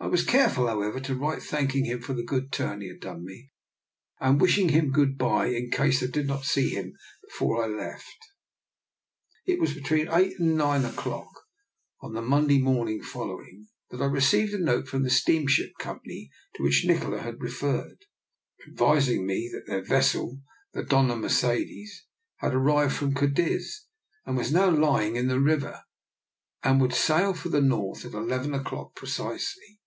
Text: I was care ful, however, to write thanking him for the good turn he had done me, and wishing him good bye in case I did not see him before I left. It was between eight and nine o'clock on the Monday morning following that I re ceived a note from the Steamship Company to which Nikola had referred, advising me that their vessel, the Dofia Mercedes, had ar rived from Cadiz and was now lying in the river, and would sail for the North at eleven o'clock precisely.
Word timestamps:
I 0.00 0.06
was 0.16 0.22
care 0.22 0.50
ful, 0.50 0.66
however, 0.66 1.00
to 1.00 1.14
write 1.14 1.42
thanking 1.42 1.86
him 1.86 2.02
for 2.02 2.12
the 2.12 2.22
good 2.22 2.52
turn 2.52 2.82
he 2.82 2.88
had 2.88 3.00
done 3.00 3.24
me, 3.24 3.50
and 4.20 4.38
wishing 4.38 4.68
him 4.68 4.90
good 4.92 5.16
bye 5.16 5.46
in 5.46 5.70
case 5.70 6.02
I 6.02 6.06
did 6.06 6.26
not 6.26 6.44
see 6.44 6.68
him 6.68 6.92
before 7.26 7.64
I 7.64 7.66
left. 7.68 8.18
It 9.46 9.58
was 9.58 9.72
between 9.72 10.08
eight 10.10 10.38
and 10.38 10.58
nine 10.58 10.84
o'clock 10.84 11.30
on 12.02 12.12
the 12.12 12.20
Monday 12.20 12.58
morning 12.60 13.02
following 13.02 13.66
that 13.90 14.02
I 14.02 14.06
re 14.06 14.20
ceived 14.20 14.54
a 14.54 14.58
note 14.58 14.88
from 14.88 15.04
the 15.04 15.10
Steamship 15.10 15.70
Company 15.78 16.30
to 16.56 16.62
which 16.62 16.84
Nikola 16.84 17.22
had 17.22 17.40
referred, 17.40 18.04
advising 18.68 19.26
me 19.26 19.48
that 19.52 19.64
their 19.66 19.82
vessel, 19.82 20.42
the 20.74 20.84
Dofia 20.84 21.18
Mercedes, 21.18 22.04
had 22.36 22.52
ar 22.52 22.58
rived 22.60 22.92
from 22.94 23.14
Cadiz 23.14 23.86
and 24.26 24.36
was 24.36 24.52
now 24.52 24.68
lying 24.70 25.16
in 25.16 25.28
the 25.28 25.40
river, 25.40 25.80
and 26.62 26.78
would 26.82 26.92
sail 26.94 27.32
for 27.32 27.48
the 27.48 27.62
North 27.62 28.04
at 28.04 28.12
eleven 28.12 28.52
o'clock 28.52 28.94
precisely. 28.94 29.80